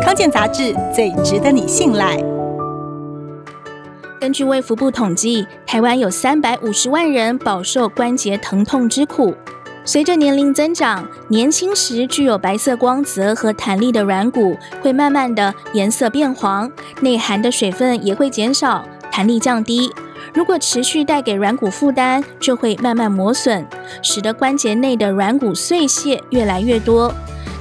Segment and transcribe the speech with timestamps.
[0.00, 2.16] 康健杂志最值得你信赖。
[4.20, 9.34] 根据卫福部统计，台湾有三百五十万人饱受关节疼痛之苦。
[9.84, 16.70] 随着年龄增长，年轻时具有白色光泽和弹力的软骨会慢慢的颜色变黄，
[17.00, 19.92] 内含的水分也会减少，弹力降低。
[20.32, 23.66] 如果持续带给软骨负担，就会慢慢磨损，
[24.02, 27.12] 使得关节内的软骨碎屑越来越多。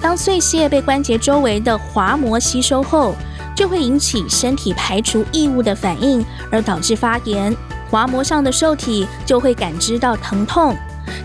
[0.00, 3.14] 当碎屑被关节周围的滑膜吸收后，
[3.54, 7.54] 就会引起身体排除异物的反应，而导致发炎。
[7.90, 10.76] 滑膜上的受体就会感知到疼痛。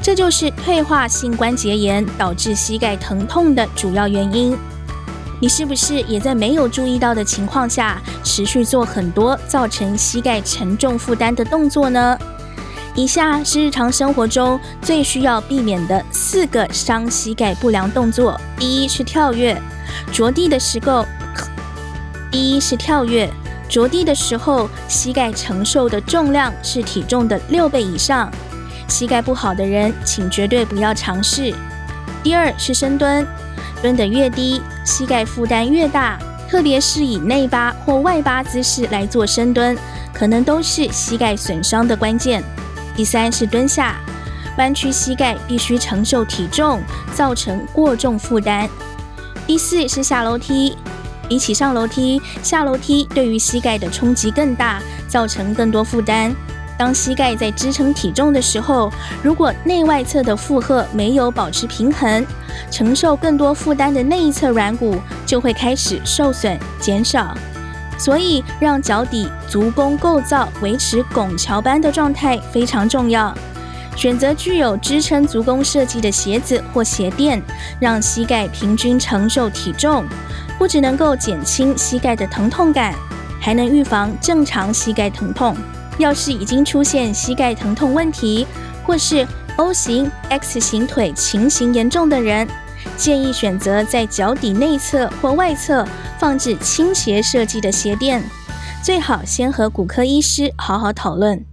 [0.01, 4.57] 这就是退化性关节炎导致膝盖疼痛的主要原因。
[5.39, 12.17] 你是不是也在没有注意到的情况下，持续做很多造成膝盖沉重负担的动作呢？
[12.95, 19.59] 以下是日常生活中最需要避免的四个伤膝盖不良动作：第一是跳跃，
[20.11, 21.03] 着地的时候，
[22.29, 23.27] 第一是跳跃，
[23.67, 28.31] 着地的时候，膝盖承受的重量是体重的六倍以上。
[28.87, 31.51] 膝盖不好的人，请绝对不要尝试。
[32.21, 33.25] 第二是深蹲，
[33.81, 39.75] 蹲得越低，膝盖负担越大，特别是以内八或外八姿势来做深蹲，
[40.13, 42.43] 可能都是膝盖损伤的关键。
[42.95, 43.95] 第三是蹲下，
[44.57, 46.81] 弯曲膝盖必须承受体重，
[47.13, 48.69] 造成过重负担。
[49.47, 50.77] 第四是下楼梯，
[51.27, 56.33] 比起上楼梯，下楼梯对于膝盖的冲击更大，造成更多负担。
[56.77, 62.25] 当膝盖在支撑体重的时候，如果内外侧的负荷没有保持平衡，
[62.71, 67.35] 承受更多负担的那一侧软骨就会开始受损减少。
[68.03, 73.33] 所以，让脚底足弓构造维持拱桥般的状态非常重要。
[73.95, 77.41] 选择具有支撑足弓设计的鞋子或鞋垫，
[77.79, 80.03] 让膝盖平均承受体重，
[80.57, 82.93] 不只能够减轻膝盖的疼痛感，
[83.39, 85.55] 还能预防正常膝盖疼痛。
[85.97, 88.45] 要是已经出现膝盖疼痛问题，
[88.85, 89.25] 或是
[89.55, 92.45] O 型、X 型腿情形严重的人，
[92.97, 95.87] 建议选择在脚底内侧或外侧
[96.19, 98.21] 放置倾斜设计的鞋垫，
[98.83, 101.45] 最好先和骨科医师好好讨论。